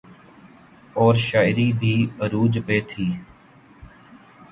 [0.93, 3.05] اورشاعری بھی عروج پہ تھی۔